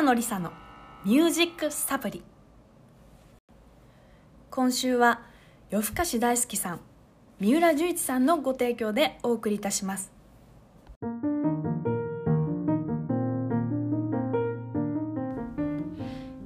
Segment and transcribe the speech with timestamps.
[0.00, 0.50] 北野梨沙の
[1.04, 2.22] ミュージックサプリ。
[4.50, 5.20] 今週は
[5.68, 6.80] 夜更かし大好きさん
[7.38, 10.10] 三浦十一さんのご提供でお送りいたします。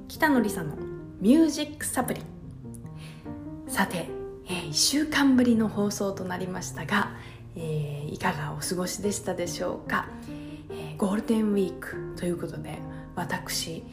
[0.09, 0.75] 北野梨沙の
[1.21, 2.21] ミュージックサプリ。
[3.69, 4.09] さて、
[4.47, 7.15] えー、1週間ぶりの放送となりましたが、
[7.55, 10.44] えー、いかがお過ごしでしたでしょうか、えー、
[10.97, 12.77] ゴールデンウィークということで
[13.15, 13.83] 私、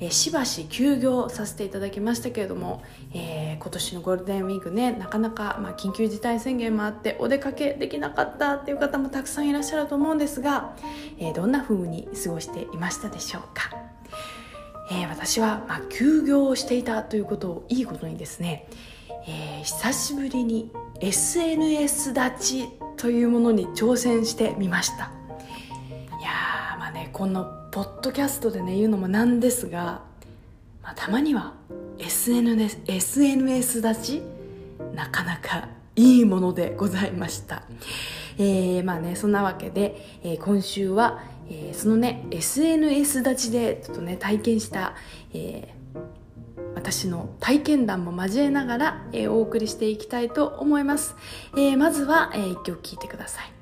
[0.00, 2.82] え、しばし休業させていただきましたけれども、
[3.14, 10.74] えー、今年のゴールデンウィークねなかなか、まあ、緊急事態宣言もあってお出かけできなかったっていう方もたくさんいらっしゃると思うんですが、
[11.18, 13.70] えー、どんな風に過ごしていましたでしょうか？
[14.90, 18.68] えー、私は、まあ、休業をしていたということをいいことにですね、
[19.28, 25.12] え、久しぶりに SNS 立ちというものに挑戦してみました。
[27.12, 30.02] このポッドキャストでね言うのもなんですが、
[30.82, 31.54] まあ、たまには
[31.98, 34.22] SNS, SNS 立ち
[34.94, 37.64] なかなかいいものでございました、
[38.38, 44.94] えー、まあねそんなわけで、えー、今週はえー、そのね SNS 立ちでちょっとね体験した、
[45.34, 51.14] えー、私の体験談も交えながら、えー、お送りしていきたいと思います、
[51.56, 53.61] えまずは、えー、一曲聴いてください。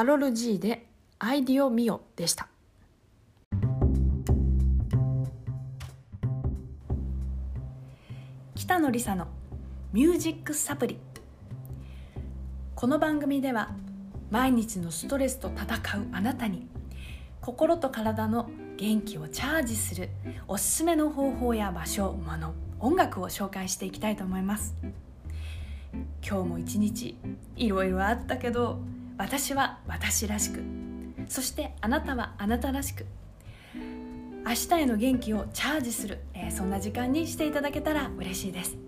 [0.00, 0.86] カロル G で
[1.20, 2.48] 「アイディオミオ」でした。
[8.54, 9.28] 北野梨沙の
[9.92, 10.98] 「ミュージックサプリ」
[12.74, 13.74] この番組では
[14.30, 16.66] 毎日のストレスと戦うあなたに
[17.42, 18.48] 心と体の
[18.78, 20.08] 元気をチャージする
[20.48, 24.74] おすすめの方法や場所もの音楽を紹介していきたいと思います。
[26.26, 27.18] 今日も一日
[27.54, 28.80] いろいろあったけど
[29.20, 30.62] 私は私らしく。
[31.28, 33.04] そしてあなたはあなたらしく。
[34.46, 38.78] 明日への元気をチャージする、えー、そんな時間にしていただけたら嬉しいです。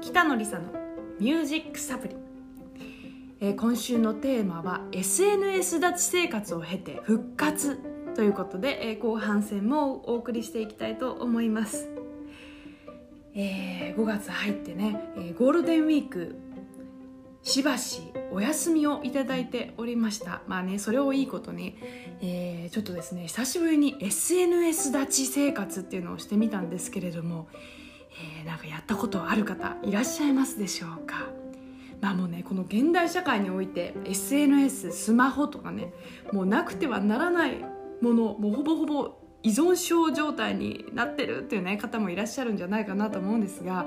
[0.00, 0.72] 北野梨沙の
[1.20, 2.16] ミュージックサプリ、
[3.40, 7.93] えー、今週のテーマは SNS 立ち生活を経て復活。
[8.14, 11.88] ということで、えー、後半戦もお送りしていきたいと思います。
[13.34, 16.36] えー、5月入ってね、えー、ゴールデンウィーク
[17.42, 18.00] しばし
[18.30, 20.42] お休みをいただいておりました。
[20.46, 21.76] まあねそれをいいことに、
[22.22, 27.48] えー、ちょっとですね久しぶりに SNS 立ち生活っていうのをしてみたんですけれども、
[28.40, 31.26] えー、なんかやったことある方いらっしゃいますでしょうか？
[32.00, 35.92] まあもうねこの現代社会において SNS スマホとかね
[36.32, 37.73] もうなくてはならない
[38.04, 43.86] ものもうほぼほぼ依存症状態になってるっていうね方もいらっしゃるんじゃないかなと思うんですが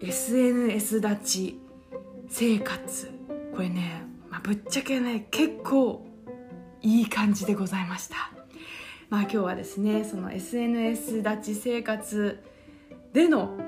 [0.00, 1.60] SNS 立ち
[2.28, 3.10] 生活。
[3.54, 6.06] これね、まあ、ぶっちゃけね結構
[6.80, 8.16] いい感じでございました。
[9.10, 12.42] まあ今日はですねその SNS 立ち生活
[13.12, 13.58] での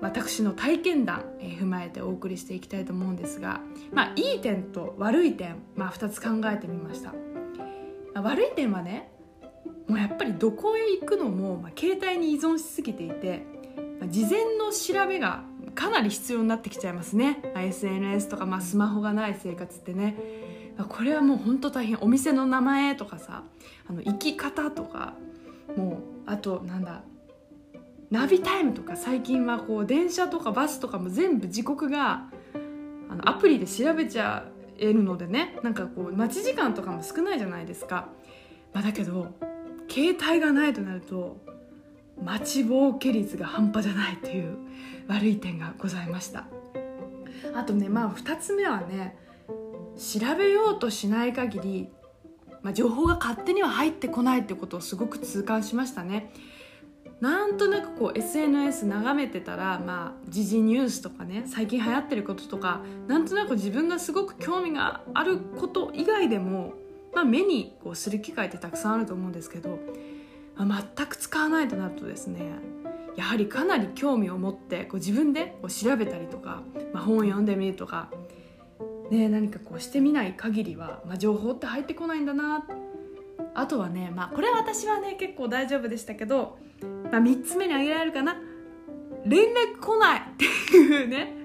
[0.00, 3.60] 私の体験談、えー、踏まえてお送りしていきたいと思うんですが、
[3.92, 7.12] まあ、いい点と悪い点、まあ、2つ考えてみました、
[8.14, 9.10] 悪い点はね
[9.88, 13.44] もうやっぱりどこへ行くのも、まあ、携帯に依存しすぎていて、
[14.00, 15.42] まあ、事前の調べが
[15.74, 20.16] かなり必要になってきちゃいますね、SNS とか、まあ、スマホがない生活ってね、
[20.88, 21.98] これはもう本当大変。
[22.00, 23.44] お店の名前とかさ
[23.88, 25.14] あの行き方とか
[25.76, 27.02] もうあとなんだ
[28.10, 32.28] ナビタイムとか最近はこう電車とかバスとかも全部時刻が
[33.08, 38.08] あのアプリで調べちゃうえるのでねなんかこう待ち時間とかも少ないじゃないですか、
[38.72, 39.28] まあ、だけど
[39.88, 41.36] 携帯がないとなると
[42.22, 44.56] 待ちぼうけ率が半端じゃないという
[45.08, 46.46] 悪い点がございました。
[47.54, 49.16] あとねまあ2つ目はね
[49.96, 51.88] 調べようとしない限り、
[52.62, 56.32] まあ、情報が勝手には入ってこないってことをすごく痛感しましたね。
[57.20, 66.72] なんとなくこう SNS 眺めてたらまあ時事ニュースとかね最近流行ってることとかなんとなく自分がすごく興味があること以外でも
[67.14, 69.78] まあ、目にこうする機会ってたくさんあると思うんですけど、
[70.56, 72.40] まあ、全く使わないとなるとですね
[73.16, 76.62] やはりかなり興味を持ってこう自分でこう調べたりとか、
[76.92, 78.08] まあ、本を読んでみるとか、
[79.10, 82.66] ね、何かこうしてみない限りは、まあ、情報って入ってこないんだな。
[83.52, 86.58] あとはね、まあ、これは私はね結構大丈夫でしたけど、
[87.10, 88.36] まあ、3つ目に挙げられるかな。
[89.24, 91.36] 連絡来ないっていうね。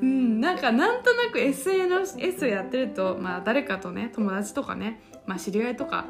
[0.00, 6.06] うんなんかなんとなく SNS をやってると、まあ、誰かとね友達とかね、まあ、知り合いとか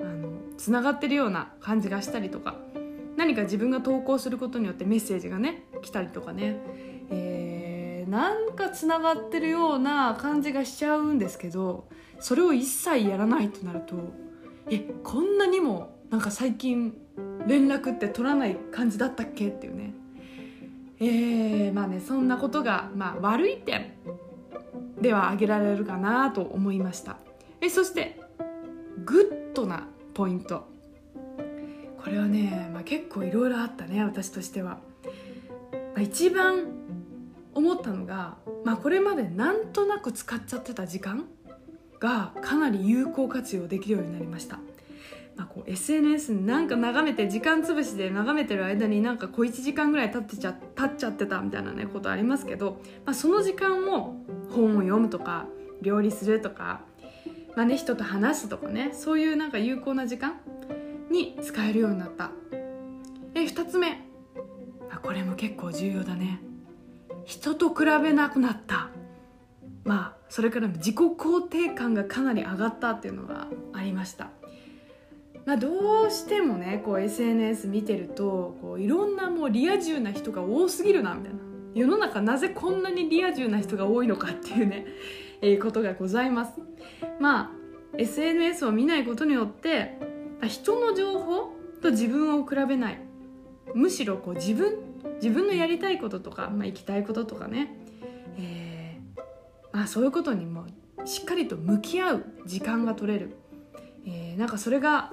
[0.00, 2.56] あのつながってるような感じがしたりとか
[3.16, 6.56] 何か自分が投稿することによってメッセージがね来たりとかね、
[7.10, 11.88] えー、なんかつながってるような感じがしちゃうんですけど
[12.20, 13.94] それを一切やらないとなると
[14.70, 16.96] えこんなにもなんか最近
[17.46, 19.94] 連絡って取らない感じだったっけっていうね。
[21.00, 23.92] えー、まあねそんなことが、まあ、悪い点
[25.00, 27.16] では挙げられるかなと思いました。
[27.60, 28.20] えそして
[29.04, 30.72] グッドなポイント。
[32.02, 34.78] これはね、まあ、結構いろいろあったね私としては、
[35.72, 36.66] まあ、一番
[37.54, 41.24] 思ったのが、まあ、これまでなんとなく使っちゃってた時間
[42.00, 44.58] がかなり有効活用できるようになりました。
[45.36, 54.16] あ、こう SNS なんか眺めて時間つぶしで眺めてる間になんか小1時間ぐらい経ってちゃ経っちゃってたみたいなねことありますけど、まあ、その時間を
[54.50, 55.46] 本を読むとか
[55.82, 56.82] 料理するとか、
[57.56, 60.40] まあね、人と話すとかねそういうなんか有効な時間
[61.10, 62.30] に使えるようになった。
[63.34, 63.90] え2つ目、
[64.88, 66.40] まあ、これも結構重要だね。
[67.24, 68.90] 人と比べなくなった。
[69.82, 74.30] まあそれから自己肯定感がかなり上がったっていうのがありました。
[75.46, 81.40] まあ、どうしてもねこう SNS 見てるとこういろんなもうリア充な人が多すぎるなみたいな。
[81.74, 84.86] 世の中なぜこんなにリア充な人が多いのかっていうね、
[85.42, 86.52] えー、ことがございます。
[87.20, 89.98] まあ SNS を見ないことによって
[90.46, 93.00] 人の情報と自分を比べない。
[93.74, 94.78] むしろこう自分
[95.20, 97.76] 自分のやりたいこととか、まあ、行きたいこととかね、
[98.38, 99.20] えー
[99.72, 100.66] まあ、そういうことにも
[101.04, 103.36] しっかりと向き合う時間が取れる。
[104.06, 105.10] えー、なんかそれが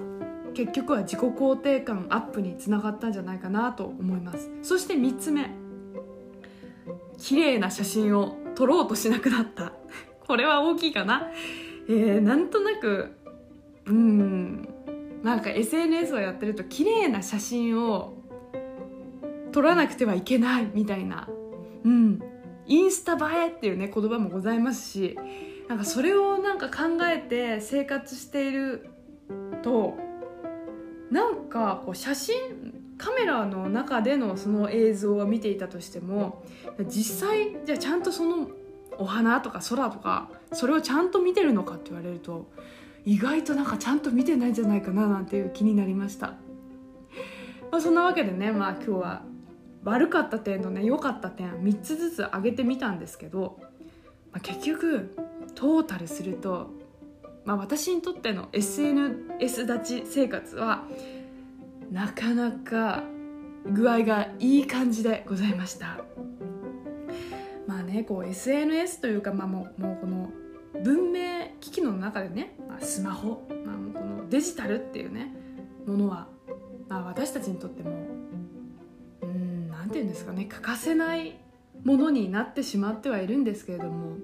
[0.54, 4.50] 結局は自己肯定感アップにつながったんじゃないかなと思います。
[4.62, 5.50] そして3つ目。
[7.18, 9.74] 綺麗な写真を撮ろうとしなくなった。
[10.28, 11.30] これは大きいかな。
[11.88, 13.12] えー、なんとなく
[13.86, 14.68] うん。
[15.24, 18.14] なんか SNS をやってると綺麗な写真を
[19.52, 21.30] 撮らなくてはいけないみたいな。
[21.84, 22.20] うん。
[22.68, 25.18] インスタ映えっていうね言葉もございますし
[25.72, 28.90] なんかそれをなんか考えて生活している
[29.64, 29.98] と
[31.10, 32.36] なんかこう写真
[32.98, 36.44] カメラの中でのその映像を見ていたとしても
[36.90, 38.50] 実際じゃあちゃんとその
[38.98, 42.52] お花とか空とかそれをちゃんと見てるのかって言われると
[43.06, 46.34] 意外となんかちゃんと見てないんじゃないかななんていう気になりました、
[47.72, 49.22] まあ、そんなわけでねまあ今日は
[49.86, 53.58] 悪かった点とね良かった点3つずつ挙げてみたんですけど、
[54.34, 56.72] まあ、結局トータルすると、
[57.46, 60.84] まあ、私にとっての SNS 立ち生活は
[61.92, 63.04] なかなか
[63.66, 66.00] 具合がいい感じでございました。
[67.68, 70.30] まあねこう SNS というか、まあ、もうもうこの
[70.84, 75.34] 文明機器の中でね、まあ、スマホ、まあ、このデジタルっていうね
[75.86, 76.28] ものは、
[76.90, 77.92] まあ、私たちにとっても
[79.22, 81.38] うん何て言うんですかね欠かせない
[81.84, 84.18] ものになってしまってはいるんですけれども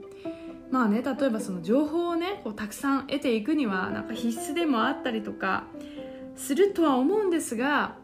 [0.71, 5.63] まあね例えばその情報をねこうたくさん得ていくにはなんか必須でもあったりとか
[6.35, 7.95] するとは思うんですが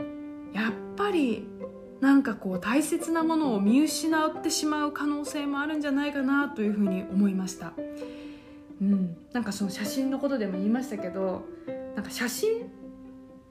[0.54, 1.48] やっぱり
[2.00, 7.74] なんかこう大切なものを見失ってしまう可能性もあるんじゃないかなというふうに思いました、
[8.82, 11.46] うん、なんかその写真のことでも言いましたけど
[11.96, 12.70] なんか写真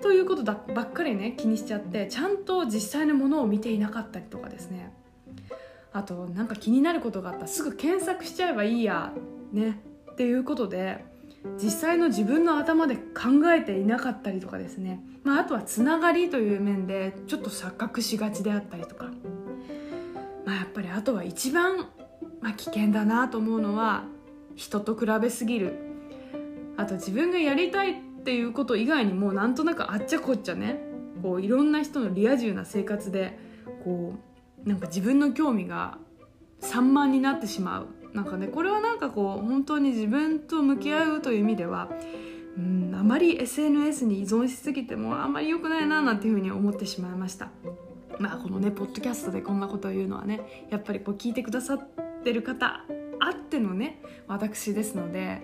[0.02, 4.92] ということだばっかりね気にしちゃってちゃんと実際のものを見ていなかったりとかですね。
[5.92, 9.12] あとなんか気になることがあったらすぐ検索しちゃえばいいや
[9.52, 9.80] ね。
[10.12, 11.04] っていうことで
[11.62, 13.02] 実際の自分の頭で考
[13.52, 19.06] えていなかったりとかですね、まあ、あとはつながりという面でちょっと錯覚しがちであったりとか、
[20.44, 21.88] まあ、やっぱりあとは一番、
[22.40, 24.04] まあ、危険だなと思うのは
[24.54, 25.74] 人と比べすぎる。
[26.76, 27.94] あと自分がやりたいっ
[28.24, 30.80] ていうこと以外にもなんとなくあっちゃこっちゃね。
[31.22, 33.38] こういろんな人のリア充な生活で
[33.84, 34.31] こう
[34.64, 35.98] なんか自分の興味が
[36.60, 37.88] 散漫になってしまう。
[38.14, 41.88] なんかねこれはなんかこう本当に自分と向き合うという意味では
[42.58, 47.48] うんあまり SNS に依存しすぎてもあんまり良くないななんていうふうに思ってしまいました。
[48.18, 51.88] まあこのねポッドキャストでこんなことを言うのはねやっぱりこう聞いてくださっ
[52.22, 52.84] てる方
[53.20, 55.40] あってのね私ですので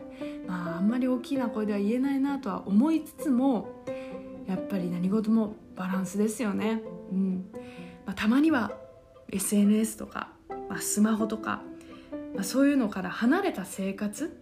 [0.47, 3.85] まああんまり大きな声では言えないなとは思いつつも
[4.47, 6.83] やっぱり何事もバランスですよね。
[7.13, 7.51] うん。
[8.07, 8.73] まあ、たまには
[9.31, 10.33] SNS とか、
[10.69, 11.63] まあ、スマホとか
[12.35, 14.39] まあ、そういうのから離れた生活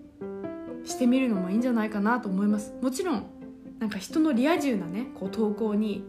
[0.84, 3.26] してみるのもいいんじゃないかなと思いますもちろん
[3.78, 6.04] なんか人のリア充なねこう投稿に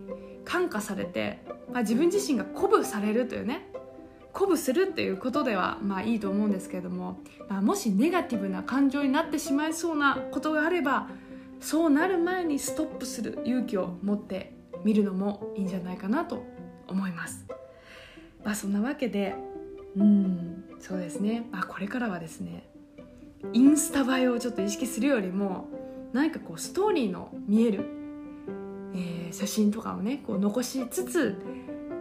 [0.45, 1.39] 感化されて、
[1.71, 3.69] まあ、自分自身が鼓舞されるというね
[4.33, 7.19] 鼓舞するっていうことではまあいいと思うんですけれども、
[7.49, 11.07] まあ、もしネガティブな感情になってしまいそうなことがあれば
[11.59, 14.53] そうなる前にストップする勇気を持って
[14.83, 16.43] みるのもいいんじゃないかなと
[16.87, 17.47] 思います。
[18.47, 19.35] まあ、そんなわけで
[19.97, 22.63] うんそうですね、まあ、これからはですね
[23.51, 25.67] インスタ映えをちょっと意識するよりも
[26.13, 27.85] 何かこうストーリーの見える、
[28.95, 31.35] えー、写真とかをねこう残しつつ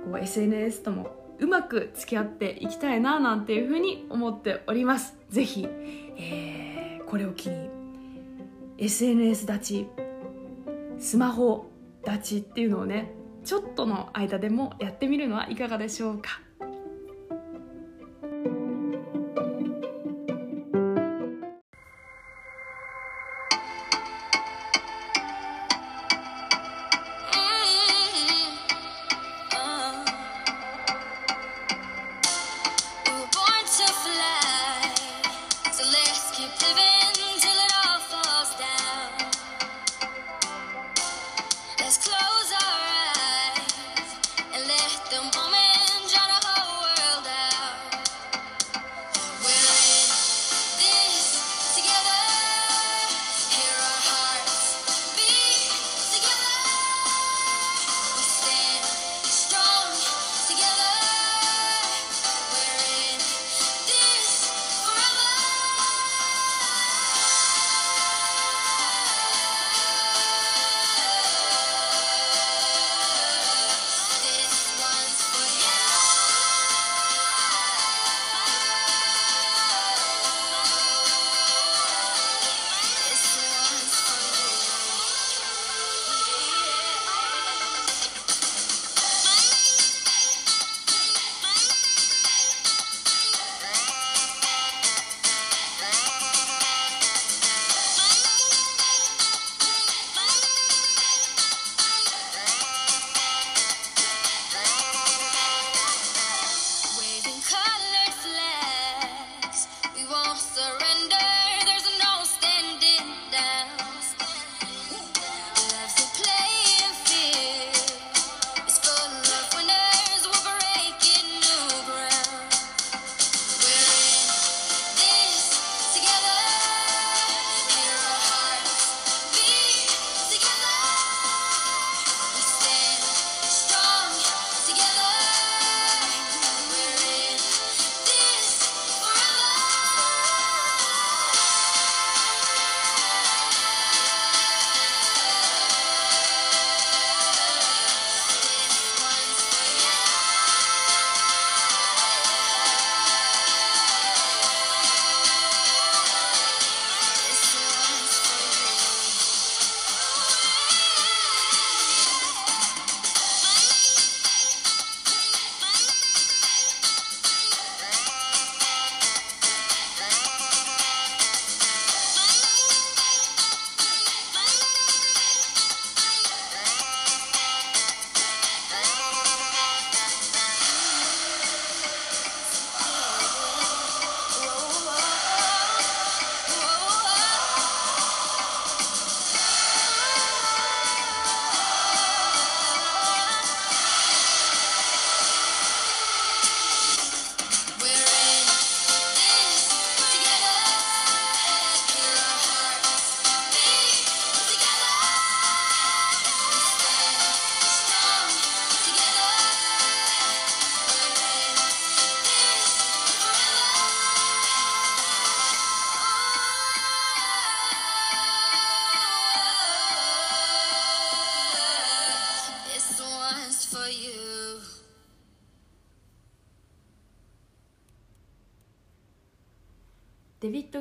[0.05, 1.09] こう SNS とも
[1.41, 5.17] うまく付き合っていきたいななんていうふうに思っております。
[5.31, 5.67] 是非、
[6.17, 7.69] えー、これを機に
[8.79, 9.89] SNS 立ち
[11.01, 11.67] スマホ
[12.07, 13.11] 立ちっていうのをね
[13.47, 16.41] ちょっとの間でもやってみるのはいかがでしょうか？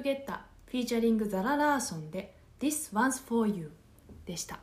[0.06, 3.72] ゲッタフィーチャリングザラ・ラーソンで This One's For You
[4.28, 4.60] でした。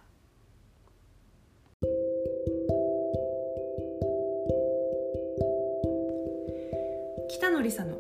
[7.29, 7.99] 北野梨沙の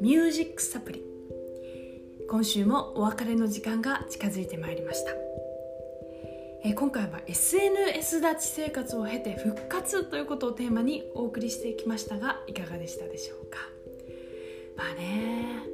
[0.00, 1.04] ミュージックサプリ。
[2.30, 5.10] 今週もお別れの時間が近づいてまいりました。
[6.64, 13.58] え今回は SNS 立ち生活を経て復活ということをテーマにお送りしてきましたがいかがでしたでしょうか？
[14.74, 15.67] まあね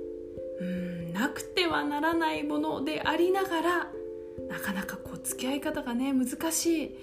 [0.65, 3.91] うんなくてはならないものでありながら
[4.49, 6.99] なかなかこう付き合い方がね難しい。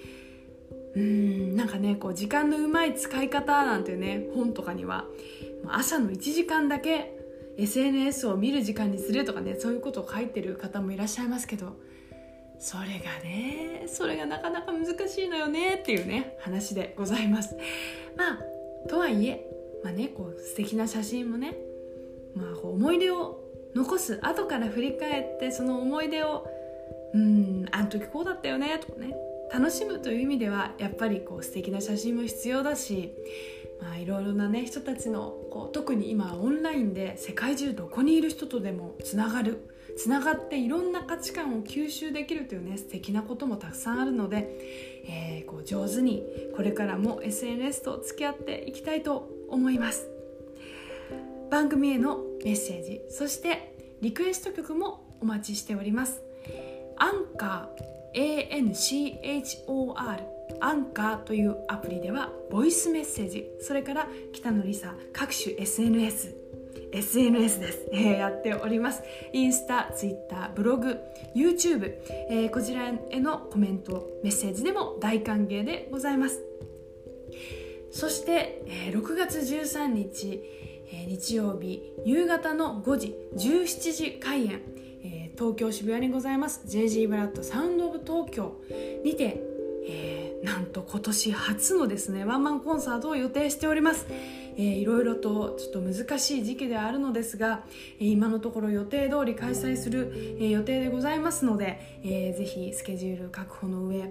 [0.94, 5.06] うんなんかねこう時間のうまい使い方なんていうね本とかには
[5.68, 7.18] 朝の1時間だけ
[7.58, 11.78] SNS を見る時間にするとかねそういうことを書いてる方もいらっしゃいますけど
[12.60, 17.56] それがねそれがなかなか難しいのよねっていうね話でございます。
[18.18, 19.48] まあとはいえ
[19.84, 21.56] まあねこう素敵な写真もね
[22.36, 23.41] まあこう思い出を
[23.76, 24.20] 残す。
[24.22, 26.48] 後から振り返ってその思い出を
[27.14, 29.16] うんあの時こうだったよねとかね。
[29.54, 33.14] 楽しむという意味ではやっぱりこう素敵な写真も必要だし
[33.82, 39.68] まあ、いろいろなね人たちのこう特に今オンラインで世界中どこにいる人とでもつながる。
[39.98, 44.48] つながっていろんな価値観を吸収できるというね素敵なこともたくさんあるので、
[45.06, 46.24] えー、こう上手に
[46.56, 50.21] これからも SNS と付き合っていきたいと思います。
[51.52, 56.24] 番組へのメッセージそしてリクエスト曲もお待ちしております。
[56.98, 60.24] アンカー ANCHOR
[60.60, 66.36] アンカーというアプリではボイスメッセージそれから北野梨沙各種 SNS
[66.94, 69.04] SNS です、えー、やっております。
[69.34, 71.00] インスタ、ツイッター、ブログ、
[71.36, 71.98] YouTube、
[72.30, 76.42] えー、こちらへのコメントメッセージでも大歓迎でございます。
[77.92, 80.44] そして、えー、6月13日、
[80.92, 84.62] え、日曜日夕方の5時17時開演、
[85.04, 86.64] え、東京渋谷にございます。
[86.68, 88.62] JG ブラッドサウンドオブ東京。
[89.04, 89.42] にて、
[89.88, 97.64] えなんと今年初のですねワンマンコンサートを予定しております、えー、いろいろとちょっと難しい時期ではあるのですが、
[98.00, 104.04] え、今のところ予定通り開催する、え、予定でございますので、えー、ぜひスケジュール確保の上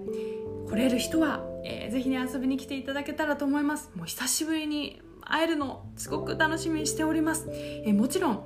[0.68, 3.90] 来れる人は、えー、ぜひね遊びに来ていただけたらと思います。
[3.96, 8.44] もう久しぶりに会えるのすごく楽しみにしております、えー、もちろん、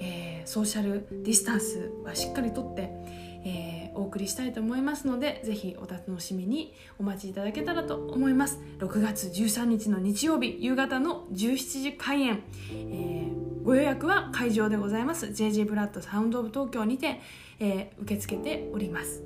[0.00, 2.90] えー、ソーシャルディスタンスはしっかりとって、
[3.44, 8.60] えーお送りしたいと思いますのでぜひお楽しみにお待ちいただけたらと思います。
[8.78, 15.26] 6月13日の日曜日夕方の17時開演、えー、ご予約は会場でございます。
[15.26, 17.20] JG ブラッドサウンドオブ東京にて、
[17.60, 19.22] えー、受け付けております。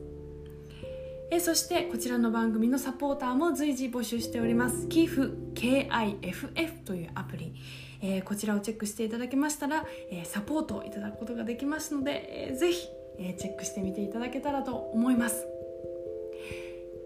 [1.30, 4.86] えそしてこちらの番組のサポーターも随時募集しております。
[4.86, 7.54] KIF KIFF というアプリ。
[8.00, 12.88] えー、こちらをチェックしていただけましたら、えー、サポートをいただくことができますので、えー、ぜひ
[13.18, 15.46] えー、チェックしてみていただけたらと思います。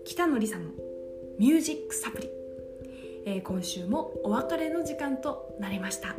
[0.04, 0.70] 北野梨沙の
[1.38, 2.30] ミュージックサプリ、
[3.24, 6.16] えー、今週もお別れの時間となりました、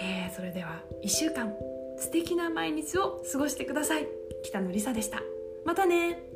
[0.00, 1.52] えー、それでは1週間
[1.98, 4.06] 素敵な毎日を過ごしてください。
[4.44, 5.22] 北野梨沙でした。
[5.64, 6.27] またね